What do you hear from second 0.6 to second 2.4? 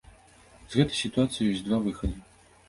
З гэтай сітуацыі ёсць два выхады.